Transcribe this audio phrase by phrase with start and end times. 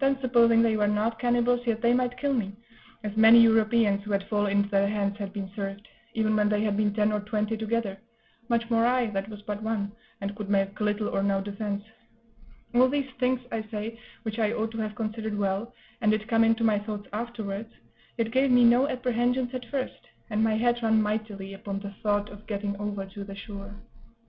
[0.00, 2.50] Then, supposing they were not cannibals, yet they might kill me,
[3.04, 6.62] as many Europeans who had fallen into their hands had been served, even when they
[6.64, 7.96] had been ten or twenty together
[8.48, 11.84] much more I, that was but one, and could make little or no defence;
[12.74, 16.42] all these things, I say, which I ought to have considered well, and did come
[16.42, 17.72] into my thoughts afterwards,
[18.18, 22.30] yet gave me no apprehensions at first, and my head ran mightily upon the thought
[22.30, 23.76] of getting over to the shore.